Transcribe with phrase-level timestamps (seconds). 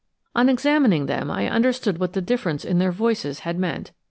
[0.35, 3.91] On examining them I understood what the difference in their voices had meant.